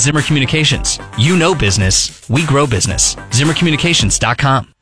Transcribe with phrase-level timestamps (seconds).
[0.00, 0.98] Zimmer Communications.
[1.18, 2.28] You know business.
[2.30, 3.16] We grow business.
[3.16, 4.74] ZimmerCommunications.com.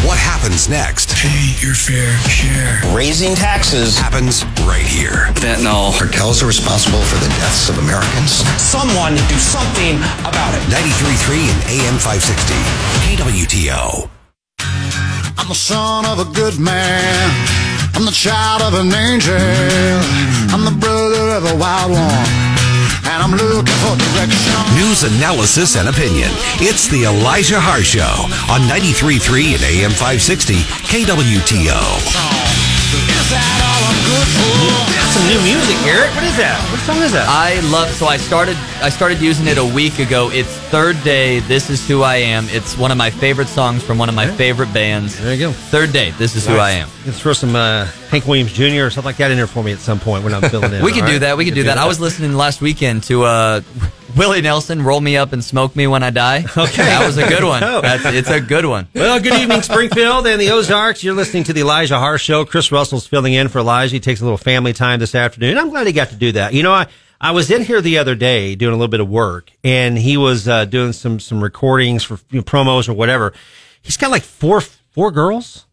[0.00, 2.80] What happens next Pay your fair share.
[2.96, 3.98] Raising taxes.
[3.98, 5.28] happens right here.
[5.36, 5.92] Fentanyl.
[5.92, 8.40] Cartels are responsible for the deaths of Americans.
[8.56, 10.62] Someone do something about it.
[10.72, 12.54] 93.3 and AM 560.
[13.04, 14.08] KWTO.
[15.36, 17.30] I'm the son of a good man.
[17.94, 19.36] I'm the child of an angel.
[19.36, 22.49] I'm the brother of a wild one.
[23.04, 24.52] And I'm looking for direction.
[24.76, 26.30] News, analysis, and opinion.
[26.60, 30.54] It's the Elijah Haahr Show on 93.3 and AM 560.
[30.90, 32.39] KWTO.
[32.90, 34.90] Is that all I'm good for?
[35.14, 36.14] Some new music, Eric.
[36.14, 36.58] What is that?
[36.70, 37.26] What song is that?
[37.28, 37.88] I love.
[37.90, 38.56] So I started.
[38.82, 40.30] I started using it a week ago.
[40.32, 41.40] It's Third Day.
[41.40, 42.46] This is who I am.
[42.48, 45.18] It's one of my favorite songs from one of my favorite bands.
[45.20, 45.52] there you go.
[45.52, 46.10] Third Day.
[46.12, 46.88] This is who I am.
[47.04, 48.84] You throw some uh, Hank Williams Jr.
[48.86, 50.82] or something like that in there for me at some point when I'm filling in.
[50.90, 51.18] We can do right?
[51.20, 51.36] that.
[51.36, 51.78] We can do that.
[51.78, 53.60] I was listening last weekend to uh,
[54.16, 56.82] Willie Nelson, "Roll Me Up and Smoke Me When I Die." Okay.
[56.84, 57.60] that was a good one.
[57.60, 58.88] That's, it's a good one.
[58.94, 61.02] Well, good evening, Springfield and the Ozarks.
[61.04, 62.44] You're listening to the Elijah Haahr Show.
[62.44, 63.94] Chris Russell's filling in for Elijah.
[63.94, 65.56] He takes a little family time this afternoon.
[65.58, 66.52] I'm glad he got to do that.
[66.54, 66.86] You know, I,
[67.20, 70.16] I was in here the other day doing a little bit of work, and he
[70.16, 73.32] was uh, doing some some recordings for you know, promos or whatever.
[73.82, 75.66] He's got like four four girls.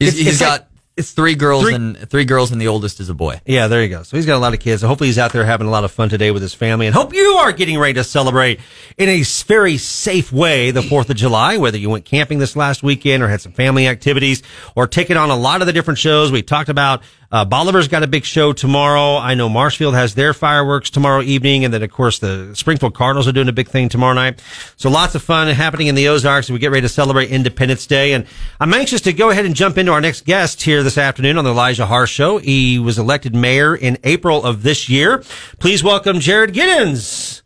[0.00, 0.68] He's, It's- he's it's got like-
[0.98, 3.40] it's three girls three- and three girls, and the oldest is a boy.
[3.46, 4.02] Yeah, there you go.
[4.02, 4.82] So he's got a lot of kids.
[4.82, 6.94] So hopefully he's out there having a lot of fun today with his family and
[6.94, 8.60] hope you are getting ready to celebrate
[8.98, 12.82] in a very safe way the 4th of July, whether you went camping this last
[12.82, 14.42] weekend or had some family activities
[14.74, 16.32] or taking on a lot of the different shows.
[16.32, 19.16] We talked about, uh, Bolivar's got a big show tomorrow.
[19.18, 21.64] I know Marshfield has their fireworks tomorrow evening.
[21.64, 24.42] And then of course the Springfield Cardinals are doing a big thing tomorrow night.
[24.76, 27.86] So lots of fun happening in the Ozarks as we get ready to celebrate Independence
[27.86, 28.14] Day.
[28.14, 28.26] And
[28.60, 31.44] I'm anxious to go ahead and jump into our next guest here this afternoon on
[31.44, 32.38] the Elijah Haahr Show.
[32.38, 35.22] He was elected mayor in April of this year.
[35.60, 37.42] Please welcome Jarad Giddens.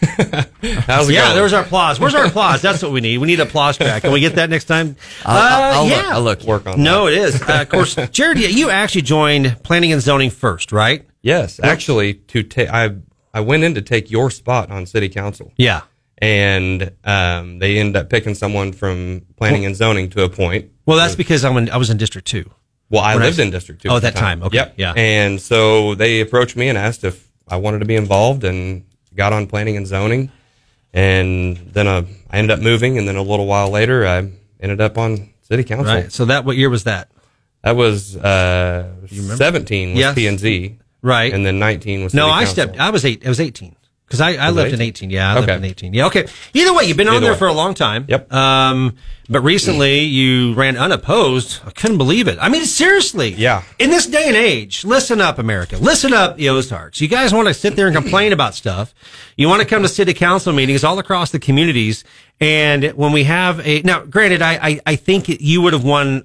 [0.86, 1.36] How's it Yeah, going?
[1.36, 2.00] there's our applause.
[2.00, 2.62] Where's our applause?
[2.62, 3.18] That's what we need.
[3.18, 4.00] We need applause track.
[4.04, 4.96] Can we get that next time?
[5.26, 6.04] I'll, I'll, I'll Uh, look.
[6.06, 6.42] I'll look.
[6.44, 7.42] work on No, it is.
[7.42, 11.06] Uh, of course, Jarad, you actually joined planning and zoning first, right?
[11.20, 12.90] Yes, actually, to take I
[13.34, 15.82] I went in to take your spot on city council, Yeah.
[16.18, 20.70] And um, they ended up picking someone from planning and zoning to a point.
[20.86, 22.50] Well, that's because I'm in, I was in District Two.
[22.90, 23.88] Well, I When I- lived in District Two.
[23.90, 24.42] Oh, at that time.
[24.42, 24.74] Okay, Yep.
[24.76, 24.92] yeah.
[24.96, 28.84] And so they approached me and asked if I wanted to be involved, and
[29.14, 30.30] got on planning and zoning,
[30.92, 34.18] and then uh, I ended up moving, and then a little while later, I
[34.60, 35.86] ended up on city council.
[35.94, 36.12] Right.
[36.12, 37.10] So that what year was that?
[37.62, 38.88] That was uh,
[39.36, 40.14] seventeen was Yes.
[40.14, 41.32] P and Z, Right.
[41.32, 42.52] and then nineteen was no, city I council.
[42.52, 42.80] stepped.
[42.80, 43.26] I was eight.
[43.26, 43.76] I was eighteen
[44.08, 45.10] because I, I lived in 18?
[45.10, 45.56] Yeah, I lived Okay.
[45.58, 45.92] in eighteen.
[45.92, 46.06] Yeah.
[46.06, 46.26] Okay.
[46.54, 47.38] Either way, you've been on there way.
[47.38, 48.06] for a long time.
[48.08, 48.32] Yep.
[48.32, 48.96] Um,
[49.28, 51.60] but recently you ran unopposed.
[51.66, 52.38] I couldn't believe it.
[52.40, 53.34] I mean, seriously.
[53.34, 53.62] Yeah.
[53.78, 55.76] In this day and age, listen up, America.
[55.76, 57.02] Listen up, the Ozarks.
[57.02, 58.94] You guys want to sit there and complain about stuff.
[59.36, 62.02] You want to come to city council meetings all across the communities.
[62.40, 66.24] And when we have a, now granted, I, I, I think you would have won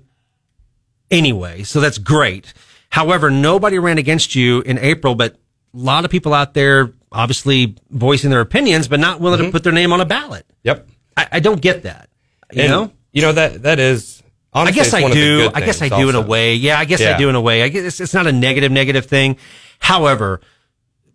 [1.11, 1.63] anyway.
[1.63, 2.53] So that's great.
[2.89, 5.37] However, nobody ran against you in April, but a
[5.77, 9.73] lot of people out there obviously voicing their opinions, but not willing to put their
[9.73, 10.45] name on a ballot.
[10.63, 10.87] Yep.
[11.15, 12.09] I, I don't get that.
[12.51, 12.91] You And, know?
[13.11, 14.21] you know that that is.
[14.55, 15.51] I guess I one of the do.
[15.53, 16.55] I guess I do in a way.
[16.55, 17.17] Yeah, I guess I Yeah.
[17.17, 17.63] do in a way.
[17.63, 19.37] I guess it's, it's not a negative, negative thing.
[19.79, 20.41] However,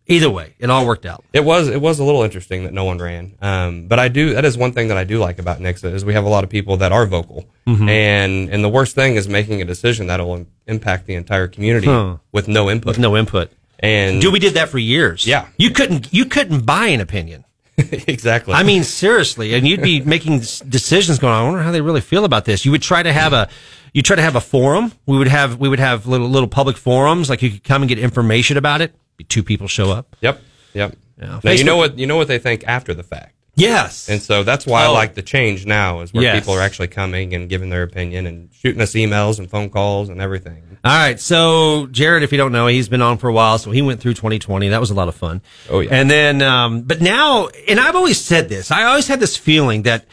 [0.06, 1.24] either way, it all worked out.
[1.32, 3.36] It was it was a little interesting that no one ran.
[3.40, 6.04] Um, but I do that is one thing that I do like about Nixa is
[6.04, 7.88] we have a lot of people that are vocal, Mm-hmm.
[7.88, 11.86] and and the worst thing is making a decision that'll im- impact the entire community
[11.86, 12.16] Huh.
[12.32, 12.86] with no input.
[12.88, 13.52] With no input.
[13.78, 15.26] And Dude, we did that for years.
[15.26, 15.48] Yeah.
[15.56, 17.44] You couldn't, you couldn't buy an opinion.
[17.76, 18.54] exactly.
[18.54, 22.24] I mean, seriously, and you'd be making decisions going, I wonder how they really feel
[22.24, 22.64] about this.
[22.64, 23.48] You would try to have a,
[23.92, 24.92] you try to have a forum.
[25.06, 27.30] We would have, we would have little, little public forums.
[27.30, 28.94] Like you could come and get information about it.
[29.28, 30.16] Two people show up.
[30.20, 30.40] yep,
[30.74, 30.96] yep.
[31.20, 31.40] Yeah.
[31.42, 34.08] Now you know what you know what they think after the fact, Yes.
[34.08, 34.90] and so that's why Oh.
[34.90, 36.38] I like the change now is where Yes.
[36.40, 40.08] people are actually coming and giving their opinion and shooting us emails and phone calls
[40.08, 40.62] and everything.
[40.84, 41.18] All right.
[41.18, 43.58] So Jarad, if you don't know, he's been on for a while.
[43.58, 44.68] So he went through 2020.
[44.68, 45.42] That was a lot of fun.
[45.68, 45.88] Oh, yeah.
[45.92, 49.82] And then, um, but now, and I've always said this, I always had this feeling
[49.82, 50.04] that,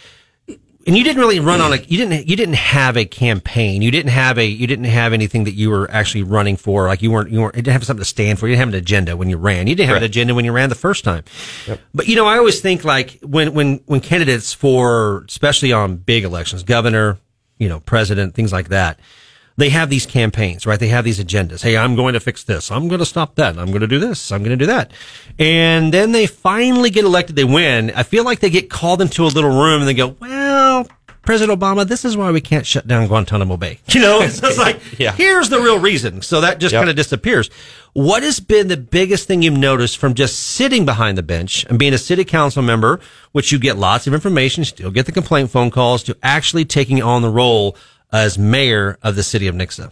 [0.85, 3.81] and you didn't really run on a, you didn't, you didn't have a campaign.
[3.81, 6.87] You didn't have a, you didn't have anything that you were actually running for.
[6.87, 8.47] Like you weren't, you weren't, you didn't have something to stand for.
[8.47, 9.65] You didn't have an agenda when you ran.
[9.65, 11.23] You didn't have an agenda when you ran the first time.
[11.93, 16.23] But you know, I always think like when, when, when candidates for, especially on big
[16.23, 17.17] elections, governor,
[17.57, 18.99] you know, president, things like that,
[19.57, 20.79] they have these campaigns, right?
[20.79, 21.61] They have these agendas.
[21.61, 22.71] Hey, I'm going to fix this.
[22.71, 23.57] I'm going to stop that.
[23.57, 24.31] I'm going to do this.
[24.31, 24.91] I'm going to do that.
[25.39, 27.35] And then they finally get elected.
[27.35, 27.91] They win.
[27.95, 30.87] I feel like they get called into a little room and they go, well,
[31.21, 33.79] President Obama, this is why we can't shut down Guantanamo Bay.
[33.87, 35.13] You know, it's just like, Yeah.
[35.13, 36.21] here's the real reason.
[36.21, 36.81] So that just Yep.
[36.81, 37.49] kind of disappears.
[37.93, 41.79] What has been the biggest thing you've noticed from just sitting behind the bench and
[41.79, 42.99] being a city council member,
[43.31, 47.01] which you get lots of information, still get the complaint phone calls, to actually taking
[47.01, 47.77] on the role
[48.11, 49.91] as mayor of the city of Nixa?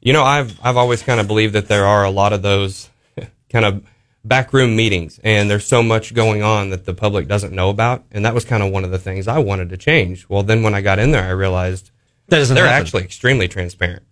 [0.00, 2.90] You know, I've I've always kind of believed that there are a lot of those
[3.50, 3.84] kind of
[4.24, 8.24] backroom meetings, and there's so much going on that the public doesn't know about, and
[8.24, 10.28] that was kind of one of the things I wanted to change.
[10.28, 11.90] Well, then when I got in there, I realized
[12.28, 12.80] That doesn't they're happen.
[12.86, 14.02] actually extremely transparent.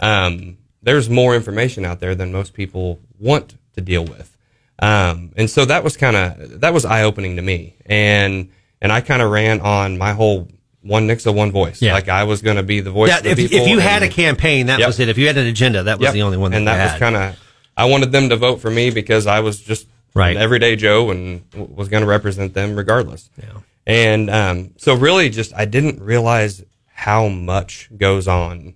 [0.00, 4.36] Um, there's more information out there than most people want to deal with,
[4.80, 8.50] um, and so that was kind of that was eye opening to me, and
[8.80, 10.48] and I kind of ran on my whole
[10.82, 11.82] one Nixa, one voice.
[11.82, 11.94] Yeah.
[11.94, 14.02] Like I was going to be the voice That, of the if, if you had
[14.02, 14.86] a campaign, that Yep.
[14.86, 15.08] was it.
[15.08, 16.14] If you had an agenda, that was Yep.
[16.14, 17.38] the only one that and that was kind of
[17.76, 20.36] I wanted them to vote for me because I was just Right.
[20.36, 23.30] an everyday Joe and was going to represent them regardless.
[23.38, 23.60] Yeah.
[23.86, 28.74] And um, so really, just I didn't realize how much goes on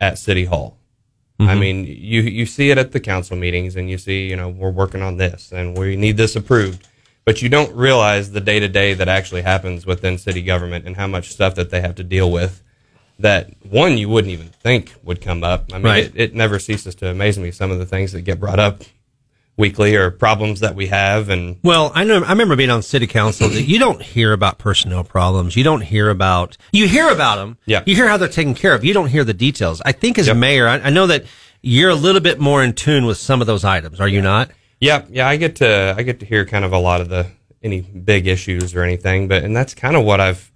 [0.00, 0.78] at City Hall.
[1.38, 1.50] Mm-hmm.
[1.50, 4.48] I mean, you you see it at the council meetings, and you see, you know,
[4.48, 6.86] we're working on this, and we need this approved,
[7.24, 10.96] but you don't realize the day to day that actually happens within city government and
[10.96, 12.62] how much stuff that they have to deal with.
[13.20, 15.66] That one you wouldn't even think would come up.
[15.72, 16.04] I mean, Right.
[16.06, 18.82] it, it never ceases to amaze me some of the things that get brought up
[19.56, 22.24] weekly or problems that we have, and Well, I know.
[22.24, 23.48] I remember being on city council.
[23.48, 25.54] that you don't hear about personnel problems.
[25.54, 26.56] You don't hear about.
[26.72, 27.56] You hear about them.
[27.64, 27.84] Yeah.
[27.86, 28.84] You hear how they're taken care of.
[28.84, 29.80] You don't hear the details.
[29.84, 30.36] I think as Yep.
[30.36, 31.24] mayor, I, I know that
[31.62, 34.00] you're a little bit more in tune with some of those items.
[34.00, 34.50] Are you not?
[34.80, 37.26] Yeah, yeah, I get to I get to hear kind of a lot of the
[37.62, 40.50] any big issues or anything, but and that's kind of what I've.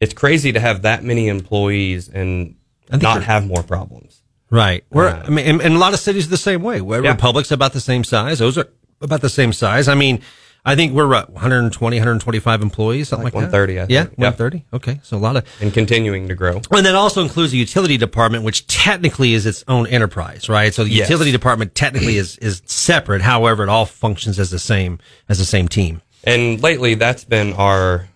[0.00, 2.56] It's crazy to have that many employees and
[2.90, 4.22] not have more problems.
[4.50, 4.84] Right.
[4.90, 6.80] We're, Uh, I mean, and, and a lot of cities the same way.
[6.80, 7.10] Where Yeah.
[7.12, 8.38] Republic's about the same size.
[8.38, 8.68] Those are
[9.00, 9.88] about the same size.
[9.88, 10.20] I mean,
[10.66, 13.58] I think we're what, 120, 125 employees, something like, Like that.
[13.58, 14.14] 130, I Yeah, think.
[14.18, 14.28] Yeah.
[14.30, 14.64] 130.
[14.72, 15.44] Okay, so a lot of.
[15.60, 16.62] and continuing to grow.
[16.70, 20.72] And that also includes the utility department, which technically is its own enterprise, right?
[20.72, 21.08] So the Yes.
[21.10, 23.20] utility department technically is is separate.
[23.20, 26.00] However, it all functions as the same as the same team.
[26.24, 28.08] And lately, that's been our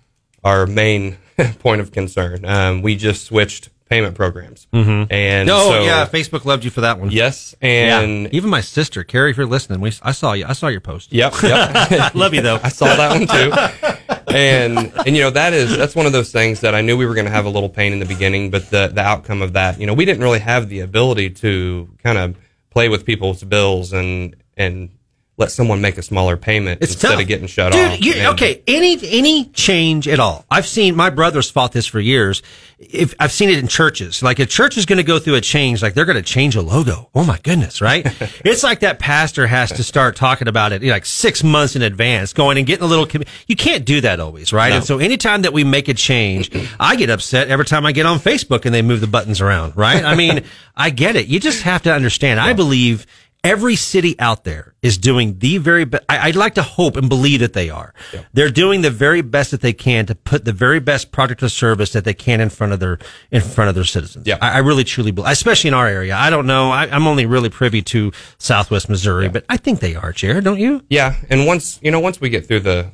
[0.42, 1.18] our main
[1.58, 2.44] point of concern.
[2.46, 5.10] Um, we just switched payment programs, mm-hmm.
[5.12, 7.10] and Oh so, yeah, Facebook loved you for that one.
[7.10, 8.00] yes, Yeah.
[8.00, 10.44] and even my sister Carrie, if you're listening, we I saw you.
[10.46, 11.12] I saw your post.
[11.12, 12.14] yep, yep.
[12.14, 12.60] love you though.
[12.62, 13.94] I saw that one too.
[14.34, 17.06] And and you know that is that's one of those things that I knew we
[17.06, 19.54] were going to have a little pain in the beginning, but the the outcome of
[19.54, 22.36] that, you know, we didn't really have the ability to kind of
[22.70, 24.90] play with people's bills and and
[25.38, 27.20] let someone make a smaller payment It's instead tough.
[27.22, 28.04] of getting shut Dude, off.
[28.04, 30.44] you- okay, any any change at all?
[30.50, 32.42] I've seen my brothers fought this for years.
[32.80, 35.40] If I've seen it in churches, like a church is going to go through a
[35.40, 37.08] change, like they're going to change a logo.
[37.14, 38.04] Oh my goodness, right?
[38.44, 41.74] it's like that pastor has to start talking about it you know, like six months
[41.76, 43.06] in advance, going and getting a little.
[43.06, 44.72] Com- you can't do that always, right?
[44.72, 48.06] And so anytime that we make a change, I get upset every time I get
[48.06, 50.04] on Facebook and they move the buttons around, right?
[50.04, 50.44] I mean,
[50.76, 51.26] I get it.
[51.26, 52.38] You just have to understand.
[52.38, 53.06] I believe
[53.44, 56.04] every city out there is doing the very best.
[56.08, 57.94] I'd like to hope and believe that they are.
[58.32, 61.48] They're doing the very best that they can to put the very best product or
[61.48, 62.98] service that they can in front of their
[63.30, 64.26] in front of their citizens.
[64.26, 64.38] Yeah.
[64.40, 66.16] I, I really truly believe, especially in our area.
[66.16, 66.70] I don't know.
[66.70, 70.12] I, I'm only really privy to Southwest Missouri, but I think they are.
[70.12, 70.82] Jarad, don't you?
[70.88, 72.90] Yeah, and once you know, once we get through the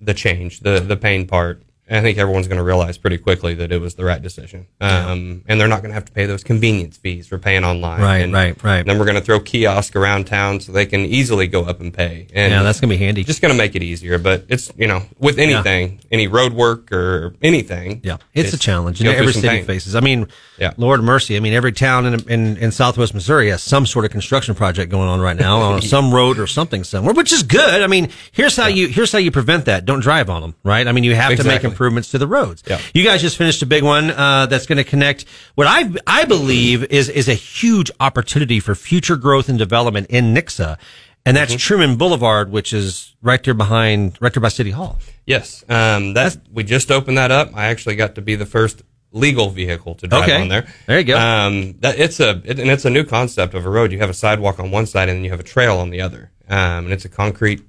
[0.00, 3.72] the change, the the pain part, I think everyone's going to realize pretty quickly that
[3.72, 4.66] it was the right decision.
[4.80, 8.00] Um, and they're not going to have to pay those convenience fees for paying online.
[8.00, 8.84] Right, And right, right.
[8.84, 11.92] Then we're going to throw kiosk around town so they can easily go up and
[11.92, 12.26] pay.
[12.34, 13.24] And Yeah, that's gonna be handy.
[13.24, 14.18] Just going to make it easier.
[14.18, 19.00] But it's you know, with anything, any road work or anything, Yeah, it's, a challenge.
[19.00, 19.64] And every city pain.
[19.64, 19.94] faces.
[19.94, 20.28] I mean,
[20.58, 20.72] Yeah.
[20.76, 21.36] Lord mercy.
[21.36, 24.90] I mean, every town in, in in Southwest Missouri has some sort of construction project
[24.90, 27.82] going on right now on some road or something somewhere, which is good.
[27.82, 29.84] I mean, here's how you here's how you prevent that.
[29.84, 30.86] Don't drive on them, right?
[30.86, 31.70] I mean, you have to make Exactly.
[31.78, 32.62] Improvements to the roads.
[32.66, 32.80] Yeah.
[32.92, 36.24] You guys just finished a big one uh, that's going to connect what I I
[36.24, 40.76] believe is is a huge opportunity for future growth and development in Nixa.
[41.24, 41.58] And that's Mm-hmm.
[41.58, 44.98] Truman Boulevard, which is right there behind, right there by City Hall.
[45.26, 47.50] Yes, um, that we just opened that up.
[47.54, 48.82] I actually got to be the first
[49.12, 50.40] legal vehicle to drive Okay.
[50.40, 50.66] on there.
[50.86, 51.18] There you go.
[51.18, 53.92] Um, that it's a it, and it's a new concept of a road.
[53.92, 56.00] You have a sidewalk on one side, and then you have a trail on the
[56.00, 56.30] other.
[56.48, 57.60] Um, and it's a concrete,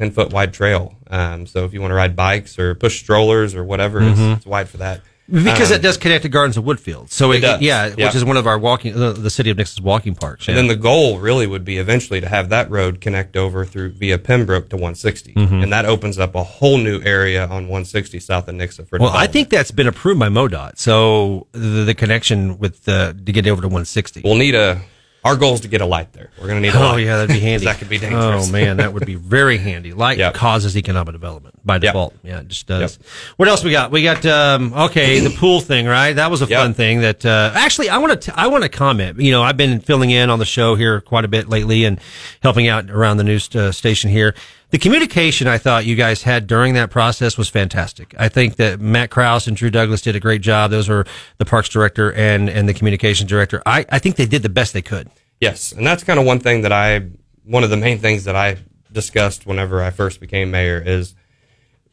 [0.00, 0.94] like ten foot wide trail.
[1.08, 4.46] Um, so if you want to ride bikes or push strollers or whatever, it's, it's
[4.46, 5.00] wide for that.
[5.32, 7.10] Because Um, it does connect to Gardens of Woodfield.
[7.12, 8.06] So it, It does, yeah, yeah.
[8.06, 10.48] which is one of our walking, the, the city of Nixa's walking parks.
[10.48, 10.62] And yeah.
[10.62, 14.18] then the goal really would be eventually to have that road connect over through via
[14.18, 15.62] Pembroke to 160, Mm-hmm.
[15.62, 19.10] and that opens up a whole new area on 160 south of Nixa for well,
[19.14, 20.78] I think that's been approved by MoDOT.
[20.78, 24.22] So the, the connection with the, to get over to 160.
[24.24, 24.80] we'll need a
[25.22, 26.30] Our goal is to get a light there.
[26.40, 27.04] We're going to need a Oh light.
[27.04, 27.66] yeah, that'd be handy.
[27.66, 28.48] that could be dangerous.
[28.48, 29.92] Oh man, that would be very handy.
[29.92, 30.32] Light Yep.
[30.32, 31.82] causes economic development by Yep.
[31.82, 32.14] default.
[32.22, 32.98] Yeah, it just does.
[33.36, 33.90] What else we got?
[33.90, 36.14] We got um, okay, the pool thing, right?
[36.14, 36.58] That was a Yep.
[36.60, 37.00] fun thing.
[37.02, 39.20] That uh, actually, I want to I want to comment.
[39.20, 42.00] You know, I've been filling in on the show here quite a bit lately and
[42.42, 44.34] helping out around the news uh, station here.
[44.70, 48.14] The communication I thought you guys had during that process was fantastic.
[48.18, 50.70] I think that Matt Krause and Drew Douglas did a great job.
[50.70, 51.04] Those were
[51.38, 53.62] the parks director and and the communications director.
[53.66, 55.10] I, I think they did the best they could.
[55.40, 57.06] Yes, and that's kind of one thing that I,
[57.44, 58.58] one of the main things that I
[58.92, 61.14] discussed whenever I first became mayor is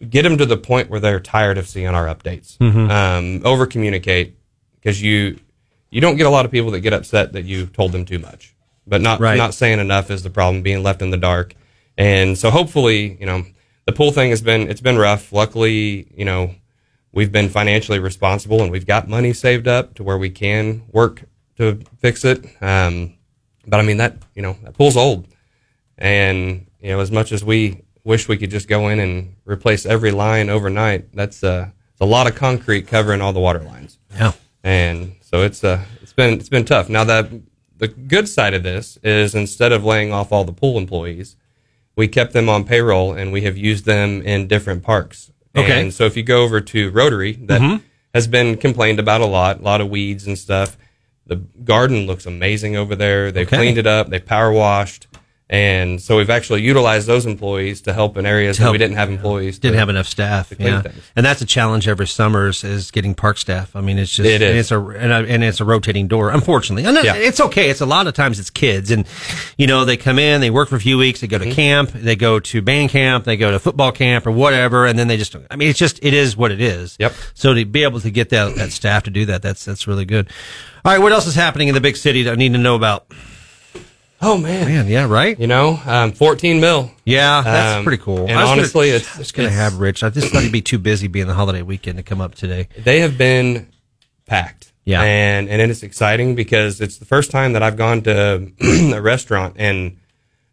[0.07, 2.61] get them to the point where they're tired of seeing our updates.
[2.61, 4.35] Um, Over communicate
[4.75, 5.39] because you
[5.89, 8.19] you don't get a lot of people that get upset that you told them too
[8.19, 8.53] much,
[8.85, 9.37] but not Right.
[9.37, 10.61] not saying enough is the problem.
[10.61, 11.55] Being left in the dark,
[11.97, 13.43] and so hopefully you know
[13.85, 15.31] the pool thing has been it's been rough.
[15.31, 16.53] Luckily, you know
[17.13, 21.23] we've been financially responsible and we've got money saved up to where we can work
[21.57, 22.45] to fix it.
[22.61, 23.15] Um,
[23.65, 25.27] but I mean that you know that pool's old,
[25.97, 29.85] and you know as much as we wish we could just go in and replace
[29.85, 33.97] every line overnight, that's uh, it's a lot of concrete covering all the water lines,
[34.13, 34.33] Yeah.
[34.63, 36.89] and so it's uh it's been it's been tough.
[36.89, 37.29] Now that
[37.77, 41.35] the good side of this is instead of laying off all the pool employees,
[41.97, 45.31] we kept them on payroll and we have used them in different parks.
[45.55, 45.81] Okay.
[45.81, 47.83] And so if you go over to Rotary, that mm-hmm.
[48.13, 50.77] has been complained about a lot, a lot of weeds and stuff.
[51.25, 53.31] The garden looks amazing over there.
[53.31, 53.57] They've Okay.
[53.57, 54.09] cleaned it up.
[54.09, 55.07] They power washed.
[55.49, 59.09] And so we've actually utilized those employees to help in areas that we didn't have
[59.09, 59.59] employees.
[59.59, 60.51] didn't to- have enough staff.
[60.59, 60.95] Yeah, things.
[61.15, 63.73] and that's a challenge every summer is, is getting park staff.
[63.73, 64.49] I mean, it's just It is.
[64.49, 66.31] and it's a and, a and it's a rotating door.
[66.31, 67.15] Unfortunately, and Yeah.
[67.15, 67.69] it's okay.
[67.69, 69.07] It's a lot of times it's kids, and
[69.57, 71.53] you know they come in, they work for a few weeks, they go to Mm-hmm.
[71.55, 75.07] camp, they go to band camp, they go to football camp or whatever, and then
[75.07, 75.33] they just.
[75.49, 76.97] I mean, it's just it is what it is.
[76.99, 77.13] Yep.
[77.35, 80.03] So to be able to get that that staff to do that, that's that's really
[80.03, 80.29] good.
[80.83, 82.75] All right, what else is happening in the big city that I need to know
[82.75, 83.07] about?
[84.21, 84.65] Oh man.
[84.67, 85.39] Man, yeah, right.
[85.39, 86.91] You know, um, 14 Mill.
[87.05, 88.25] Yeah, that's Um, pretty cool.
[88.27, 90.03] and honestly, gonna, it's- to it's- have Rich.
[90.03, 92.67] I just thought he'd be too busy being the holiday weekend to come up today.
[92.83, 93.67] They have been
[94.25, 94.71] packed.
[94.85, 95.01] Yeah.
[95.03, 98.47] And and it's exciting because it's the first time that I've gone to
[98.95, 99.97] a restaurant and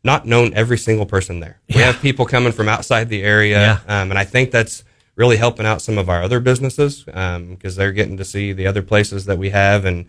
[0.03, 1.61] not known every single person there.
[1.69, 1.87] We Yeah.
[1.87, 3.81] have people coming from outside the area.
[3.89, 4.01] Yeah.
[4.03, 4.85] Um, and I think that's
[5.17, 8.83] really helping out some of our other businesses because they're getting to see the other
[8.83, 10.07] places that we have and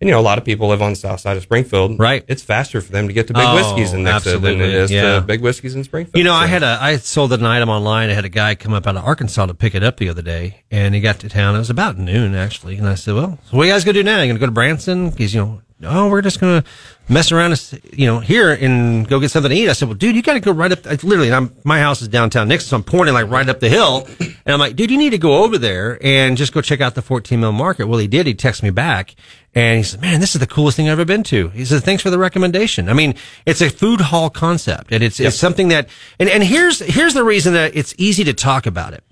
[0.00, 1.98] and you know a lot of people live on the south side of Springfield.
[1.98, 2.24] Right.
[2.28, 4.64] It's faster for them to get to Big Oh, Whiskeys in Nixa than absolutely.
[4.64, 5.14] it is Yeah.
[5.16, 6.16] to Big Whiskeys in Springfield.
[6.16, 8.10] You know, I had a I sold an item online.
[8.10, 10.22] I had a guy come up out of Arkansas to pick it up the other
[10.22, 11.54] day, and he got to town.
[11.54, 13.94] It was about noon actually, and I said, "Well, so what are you guys gonna
[13.94, 14.20] do now?
[14.20, 15.10] You gonna go to Branson?
[15.10, 16.62] Because you know, oh, we're just gonna
[17.08, 19.94] mess around, and you know, here and go get something to eat." I said, "Well,
[19.96, 20.86] dude, you got to go right up.
[20.86, 23.68] I, literally, I'm my house is downtown Nixa, so I'm pointing like right up the
[23.70, 26.80] hill, and I'm like, dude, you need to go over there and just go check
[26.82, 28.26] out the 14 Mill market." Well, he did.
[28.26, 29.14] He texted me back.
[29.56, 31.48] And he said, man, this is the coolest thing I've ever been to.
[31.48, 32.90] He said, thanks for the recommendation.
[32.90, 33.14] I mean,
[33.46, 35.88] it's a food hall concept and it's, it's something that,
[36.20, 39.02] and, and here's, here's the reason that it's easy to talk about it.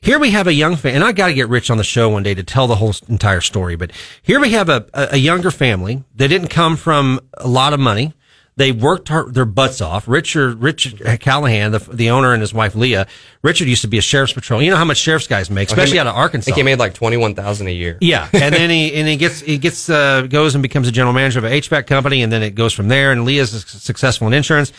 [0.00, 2.08] Here we have a young fan, and I got to get Rich on the show
[2.08, 3.74] one day to tell the whole entire story.
[3.74, 3.90] But
[4.22, 6.04] here we have a, a, a younger family.
[6.14, 8.14] They didn't come from a lot of money.
[8.58, 10.08] They worked their butts off.
[10.08, 13.06] Richard, Richard Callahan, the, the owner and his wife Leah.
[13.40, 14.60] Richard used to be a sheriff's patrol.
[14.60, 16.46] You know how much sheriff's guys make, especially out of I Arkansas.
[16.46, 17.98] think he made like twenty one thousand a year.
[18.00, 21.12] Yeah, and then he and he gets he gets uh, goes and becomes a general
[21.12, 23.12] manager of a HVAC company, and then it goes from there.
[23.12, 24.72] And Leah's successful in insurance.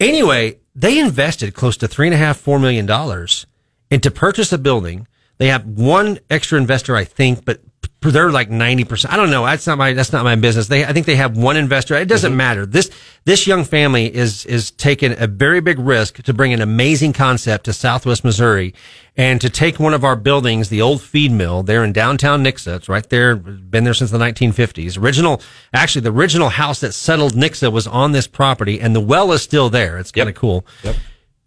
[0.00, 3.46] Anyway, they invested close to three and a half four million dollars
[3.90, 5.06] into purchase a building.
[5.36, 7.60] They have one extra investor, I think, but
[8.00, 9.12] they're like ninety percent.
[9.12, 9.44] I don't know.
[9.44, 10.68] That's not my that's not my business.
[10.68, 11.94] They I think they have one investor.
[11.96, 12.36] It doesn't mm-hmm.
[12.38, 12.66] matter.
[12.66, 12.90] This
[13.24, 17.66] this young family is is taking a very big risk to bring an amazing concept
[17.66, 18.74] to Southwest Missouri,
[19.18, 22.76] and to take one of our buildings, the old feed mill, there in downtown Nixa.
[22.76, 23.36] It's right there.
[23.36, 24.96] Been there since the nineteen fifties.
[24.96, 25.42] Original,
[25.74, 29.42] actually, the original house that settled Nixa was on this property, and the well is
[29.42, 29.98] still there.
[29.98, 30.66] It's kind of cool.
[30.84, 30.96] Yep.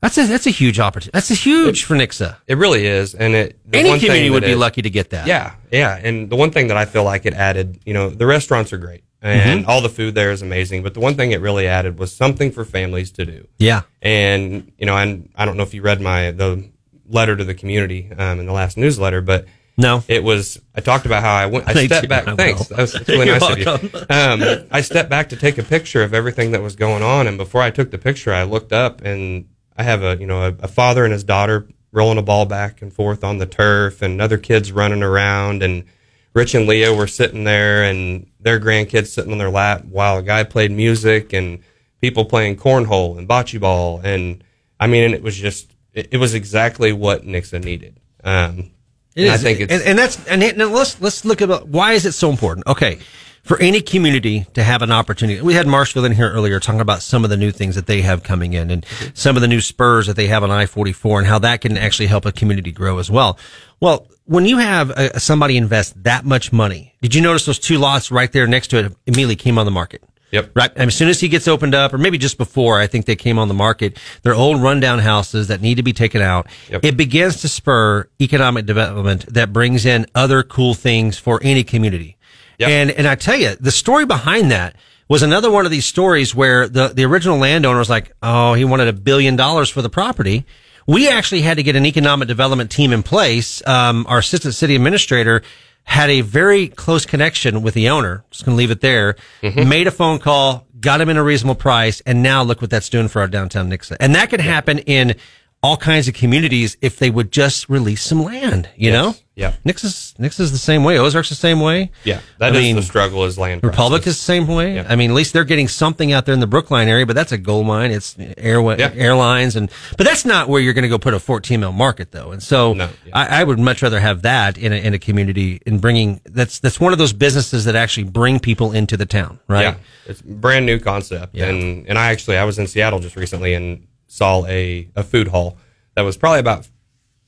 [0.04, 1.12] That's a that's a huge opportunity.
[1.14, 2.36] That's a huge for Nixa.
[2.46, 4.90] It really is, and it the Any one thing community would be it- lucky to
[4.90, 5.26] get that.
[5.28, 5.96] Yeah, yeah.
[6.02, 8.78] And the one thing that I feel like it added, you know, the restaurants are
[8.78, 9.70] great and Mm-hmm.
[9.70, 10.84] all the food there is amazing.
[10.84, 13.48] But the one thing it really added was something for families to do.
[13.58, 13.84] Yeah.
[14.02, 16.70] And, you know, and I don't know if you read my, the
[17.08, 19.46] letter to the community um, in the last newsletter, but
[19.78, 20.04] No.
[20.10, 22.28] it was, I talked about how I went, I stepped back.
[22.28, 22.68] I Thanks.
[22.68, 24.00] That was, that's really nice of you.
[24.10, 27.26] Um, I stepped back to take a picture of everything that was going on.
[27.28, 29.46] And before I took the picture, I looked up and
[29.78, 32.82] I have a, you know, a, a father and his daughter rolling a ball back
[32.82, 35.86] and forth on the turf and other kids running around and
[36.34, 40.24] Rich and Leah were sitting there and their grandkids sitting on their lap while a
[40.24, 41.60] guy played music and
[42.02, 44.02] people playing cornhole and bocce ball.
[44.04, 44.44] And
[44.80, 48.00] I mean, and it was just, it, it was exactly what Nixon needed.
[48.24, 48.72] Um,
[49.16, 52.14] I think it's, and, and that's and, and let's let's look at why is it
[52.14, 52.66] so important.
[52.66, 53.00] Okay,
[53.44, 55.42] for any community to have an opportunity.
[55.42, 58.02] We had Marshfield in here earlier talking about some of the new things that they
[58.02, 61.28] have coming in and some of the new spurs that they have on I-44 and
[61.28, 63.38] how that can actually help a community grow as well.
[63.82, 67.78] Well, when you have uh somebody invest that much money, did you notice those two
[67.78, 70.02] lots right there next to it immediately came on the market?
[70.32, 70.52] Yep.
[70.56, 70.72] Right.
[70.76, 73.16] And as soon as he gets opened up, or maybe just before, I think they
[73.16, 74.00] came on the market.
[74.24, 76.48] They're old rundown houses that need to be taken out.
[76.72, 76.86] Yep.
[76.86, 82.18] It begins to spur economic development that brings in other cool things for any community.
[82.64, 82.70] Yep.
[82.70, 84.76] And, and I tell you, the story behind that
[85.08, 88.66] was another one of these stories where the, the original landowner was like, Oh, he
[88.66, 90.46] wanted a billion dollars for the property.
[90.88, 93.66] We actually had to get an economic development team in place.
[93.68, 95.42] Um, our assistant city administrator
[95.86, 98.24] had a very close connection with the owner.
[98.32, 99.16] Just going to leave it there.
[99.42, 102.90] Made a phone call, got him in a reasonable price, and now look what that's
[102.90, 103.96] doing for our downtown Nixa.
[104.00, 105.16] And that could happen in
[105.62, 108.70] all kinds of communities if they would just release some land.
[108.76, 108.94] You Yes.
[108.94, 109.54] know, Yeah.
[109.66, 111.00] Nix is Nix is the same way.
[111.00, 111.90] Ozark's the same way.
[112.04, 113.64] Yeah, that I is mean, the struggle is land.
[113.64, 114.76] Republic is the same way.
[114.76, 114.86] Yeah.
[114.88, 117.32] I mean, at least they're getting something out there in the Brookline area, but that's
[117.32, 117.90] a gold mine.
[117.90, 118.92] It's airway, Yeah.
[118.94, 122.12] airlines, and but that's not where you're going to go put a 14 Mill market
[122.12, 122.32] though.
[122.32, 123.18] And so No, yeah.
[123.18, 126.60] I, I would much rather have that in a, in a community and bringing that's
[126.60, 129.64] that's one of those businesses that actually bring people into the town, right?
[129.64, 129.76] Yeah,
[130.06, 131.36] it's a brand new concept.
[131.36, 135.30] And and I actually I was in Seattle just recently and saw a, a food
[135.30, 135.58] hall
[135.96, 136.68] that was probably about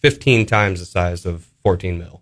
[0.01, 2.21] 15 times the size of 14 Mill.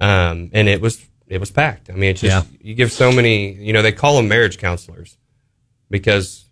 [0.00, 1.90] Um, and it was it was packed.
[1.90, 2.58] I mean, it's just Yeah.
[2.62, 5.18] you give so many, you know, they call them marriage counselors
[5.90, 6.46] because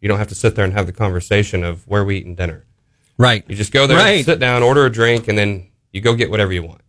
[0.00, 2.64] you don't have to sit there and have the conversation of where we eating dinner.
[3.18, 3.44] Right.
[3.48, 4.24] You just go there, Right.
[4.24, 6.82] sit down, order a drink, and then you go get whatever you want.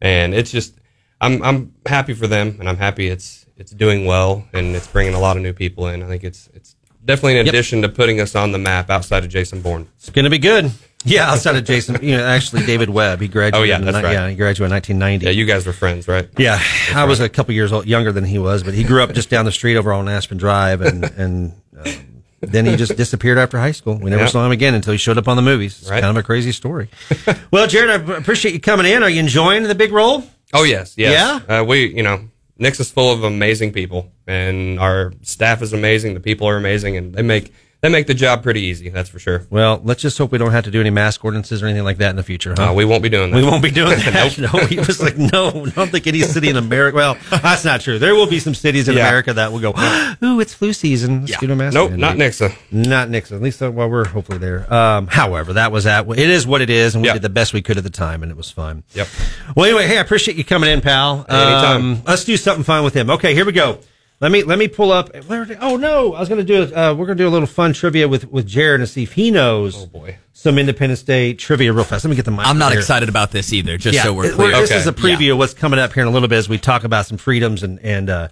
[0.00, 0.74] And it's just,
[1.20, 5.12] I'm I'm happy for them, and I'm happy it's it's doing well, and it's bringing
[5.14, 6.02] a lot of new people in.
[6.02, 7.52] I think it's it's definitely an Yep.
[7.54, 9.86] addition to putting us on the map outside of Jason Bourne.
[9.98, 10.72] It's going to be good.
[11.04, 13.60] Yeah, outside of Jason, you know, actually David Webb, he graduated.
[13.60, 14.12] Oh, yeah, that's ni- right.
[14.12, 15.26] Yeah, he graduated in 1990.
[15.26, 16.28] Yeah, you guys were friends, right?
[16.38, 16.58] Yeah,
[16.94, 19.28] I was a couple years old, younger than he was, but he grew up just
[19.30, 23.58] down the street over on Aspen Drive, and and um, then he just disappeared after
[23.58, 23.98] high school.
[23.98, 24.28] We never Yeah.
[24.28, 25.78] saw him again until he showed up on the movies.
[25.80, 26.00] It's Right.
[26.00, 26.88] kind of a crazy story.
[27.50, 29.02] well, Jarad, I appreciate you coming in.
[29.02, 30.24] Are you enjoying the big role?
[30.52, 31.12] Oh yes, yes.
[31.48, 31.58] Yeah?
[31.60, 32.20] Uh, we, you know,
[32.58, 36.14] Nix is full of amazing people, and our staff is amazing.
[36.14, 37.52] The people are amazing, and they make
[37.84, 38.88] they make the job pretty easy.
[38.88, 39.46] That's for sure.
[39.50, 41.98] Well, let's just hope we don't have to do any mask ordinances or anything like
[41.98, 42.54] that in the future.
[42.56, 42.70] Huh?
[42.70, 43.36] Uh, we won't be doing that.
[43.36, 44.38] We won't be doing that.
[44.38, 46.96] No, he was like, no, I don't think any city in America.
[46.96, 47.98] Well, that's not true.
[47.98, 49.02] There will be some cities in Yeah.
[49.06, 49.70] America that will go,
[50.22, 51.20] ooh, it's flu season.
[51.26, 51.74] Let's get a mask.
[51.74, 52.56] Nope, mandate." not Nixa.
[52.72, 53.36] Not Nixon.
[53.36, 54.72] At least uh, well, we're hopefully there.
[54.72, 56.08] Um, however, that was at.
[56.08, 57.14] It is what it is, and we Yeah.
[57.14, 58.82] did the best we could at the time, and it was fun.
[58.94, 59.08] Yep.
[59.54, 61.26] Well, anyway, hey, I appreciate you coming in, pal.
[61.28, 61.76] Anytime.
[61.92, 63.10] Um, let's do something fun with him.
[63.10, 63.78] Okay, here we go.
[64.20, 65.14] Let me let me pull up.
[65.26, 66.74] Where, did- oh no, I was going to do.
[66.74, 69.12] Uh, we're going to do a little fun trivia with with Jarad and see if
[69.12, 69.82] he knows.
[69.82, 70.18] Oh, boy.
[70.32, 72.04] Some Independence Day trivia real fast.
[72.04, 72.46] Let me get the mic.
[72.46, 72.80] I'm not here.
[72.80, 73.76] excited about this either.
[73.76, 74.52] Just so we're it- clear.
[74.52, 76.58] This is a preview of what's coming up here in a little bit as we
[76.58, 78.28] talk about some freedoms and and uh,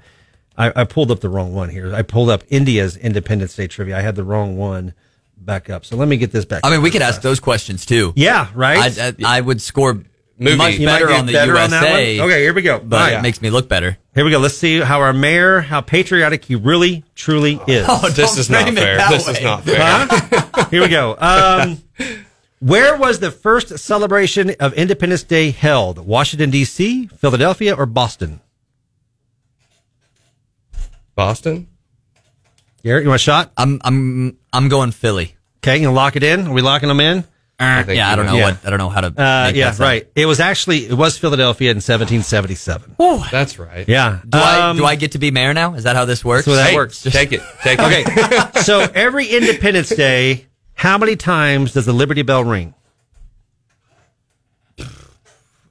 [0.56, 1.94] I, I pulled up the wrong one here.
[1.94, 3.96] I pulled up India's Independence Day trivia.
[3.98, 4.94] I had the wrong one
[5.36, 5.84] back up.
[5.84, 6.60] So let me get this back.
[6.64, 8.12] I mean, we could ask those questions too.
[8.14, 8.98] Yeah, right.
[8.98, 10.02] I, I, I would score
[10.42, 10.56] Movie.
[10.56, 12.18] much You might better on the better on that USA.
[12.20, 12.28] one?
[12.30, 12.78] Okay, here we go.
[12.80, 13.14] But All right.
[13.18, 13.96] it makes me look better.
[14.14, 14.38] Here we go.
[14.38, 17.86] Let's see how our mayor, how patriotic he really, truly is.
[17.88, 18.96] Oh, This is not fair.
[18.98, 19.78] that This is not fair.
[19.80, 20.66] Huh?
[20.70, 21.16] Here we go.
[21.18, 21.82] Um,
[22.60, 25.98] where was the first celebration of Independence Day held?
[26.06, 28.40] Washington, D.C., Philadelphia, or Boston?
[31.14, 31.68] Boston.
[32.82, 33.52] Garrett, you want a shot?
[33.56, 35.36] I'm I'm I'm going Philly.
[35.58, 36.48] Okay, you gonna lock it in?
[36.48, 37.24] Are we locking them in?
[37.62, 38.42] I yeah, I don't know know.
[38.44, 39.06] what I don't know how to.
[39.08, 40.08] Uh, make yeah, that right.
[40.16, 42.96] It was actually it was Philadelphia in 1777.
[43.30, 43.88] That's right.
[43.88, 44.20] Yeah.
[44.28, 45.74] Do I Um, do I get to be mayor now?
[45.74, 46.44] Is that how this works?
[46.46, 47.02] So that Hey, works.
[47.02, 47.40] Take it.
[47.62, 48.08] Take it.
[48.08, 48.60] Okay.
[48.62, 52.74] so every Independence Day, how many times does the Liberty Bell ring?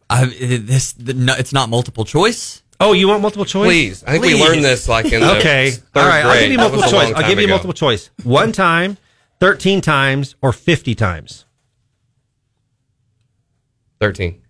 [0.09, 2.63] I, this the, no, it's not multiple choice.
[2.79, 3.67] Oh, you want multiple choice?
[3.67, 4.03] Please.
[4.03, 5.71] I think we learned this like in the Okay.
[5.71, 6.25] third All right.
[6.25, 7.15] I'll give you multiple was a long choice.
[7.15, 7.53] I'll time give you ago.
[7.53, 8.09] multiple choice.
[8.23, 8.97] One time,
[9.39, 11.45] 13 times, or 50 times.
[14.01, 14.41] Thirteen.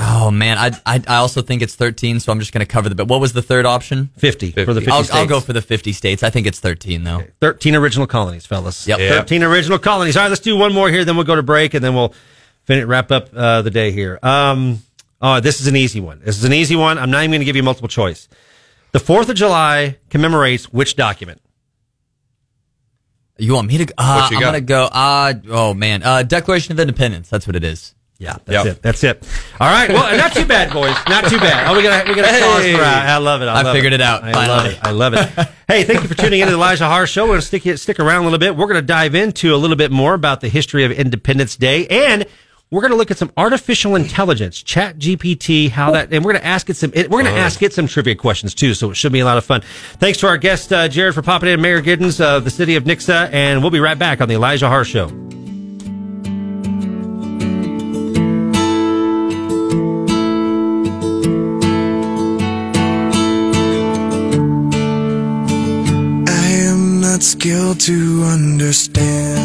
[0.00, 2.88] Oh man, I I, I also think it's 13, so I'm just going to cover
[2.88, 2.94] the.
[2.94, 4.10] But what was the third option?
[4.18, 4.80] 50, for the 50.
[4.82, 5.16] 50 I'll, states.
[5.16, 6.22] I'll go for the 50 states.
[6.22, 7.24] I think it's 13 though.
[7.40, 8.86] 13 original colonies, fellas.
[8.86, 8.98] Yep.
[9.00, 9.08] Yeah.
[9.20, 10.16] 13 original colonies.
[10.16, 12.14] All right, let's do one more here, then we'll go to break, and then we'll
[12.64, 14.20] finish, wrap up uh, the day here.
[14.22, 14.82] Um,
[15.20, 16.20] oh, this is an easy one.
[16.24, 16.96] This is an easy one.
[16.98, 18.28] I'm not even going to give you multiple choice.
[18.92, 21.40] The 4th of July commemorates which document?
[23.36, 23.86] You want me to?
[23.86, 23.94] go?
[23.98, 24.50] Uh, What you I'm got?
[24.52, 24.84] going to go.
[24.84, 27.28] Uh, oh man, uh, Declaration of Independence.
[27.28, 27.94] That's what it is.
[28.20, 28.76] Yeah, that's Yep.
[28.76, 28.82] it.
[28.82, 29.28] That's it.
[29.60, 29.88] All right.
[29.88, 30.96] Well, not too bad, boys.
[31.08, 31.68] Not too bad.
[31.68, 32.74] Oh, we got we got a Hey.
[32.74, 32.80] for.
[32.82, 33.46] Uh, I love it.
[33.46, 34.78] I, I love figured it out, I love it.
[34.82, 35.28] I love it.
[35.68, 37.28] hey, thank you for tuning in to the Elijah Haahr Show.
[37.28, 38.56] We're to stick stick around a little bit.
[38.56, 41.86] We're going to dive into a little bit more about the history of Independence Day,
[41.86, 42.26] and
[42.72, 46.42] we're going to look at some artificial intelligence, Chat GPT, how that, and we're going
[46.42, 46.90] to ask it some.
[46.96, 48.74] We're going to ask it some trivia questions too.
[48.74, 49.60] So it should be a lot of fun.
[49.98, 52.82] Thanks to our guest uh, Jarad for popping in, Mayor Giddens of the city of
[52.82, 55.06] Nixa, and we'll be right back on the Elijah Haahr Show.
[67.18, 69.37] Not skilled to understand